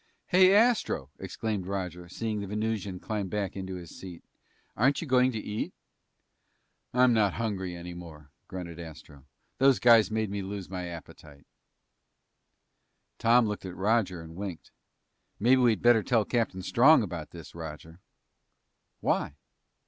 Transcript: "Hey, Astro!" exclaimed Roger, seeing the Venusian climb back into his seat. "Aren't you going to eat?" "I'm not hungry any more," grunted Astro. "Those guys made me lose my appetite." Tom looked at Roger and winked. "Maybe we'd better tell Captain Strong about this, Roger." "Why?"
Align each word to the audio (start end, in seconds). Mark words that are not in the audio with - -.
"Hey, 0.25 0.51
Astro!" 0.55 1.11
exclaimed 1.19 1.67
Roger, 1.67 2.09
seeing 2.09 2.39
the 2.41 2.47
Venusian 2.47 2.99
climb 2.99 3.27
back 3.27 3.55
into 3.55 3.75
his 3.75 3.95
seat. 3.95 4.23
"Aren't 4.75 4.99
you 4.99 5.05
going 5.07 5.31
to 5.31 5.37
eat?" 5.39 5.75
"I'm 6.91 7.13
not 7.13 7.33
hungry 7.35 7.75
any 7.75 7.93
more," 7.93 8.31
grunted 8.47 8.79
Astro. 8.79 9.25
"Those 9.59 9.77
guys 9.77 10.09
made 10.09 10.31
me 10.31 10.41
lose 10.41 10.71
my 10.71 10.87
appetite." 10.87 11.45
Tom 13.19 13.45
looked 13.45 13.63
at 13.63 13.75
Roger 13.75 14.23
and 14.23 14.35
winked. 14.35 14.71
"Maybe 15.39 15.61
we'd 15.61 15.83
better 15.83 16.01
tell 16.01 16.25
Captain 16.25 16.63
Strong 16.63 17.03
about 17.03 17.29
this, 17.29 17.53
Roger." 17.53 17.99
"Why?" 19.01 19.35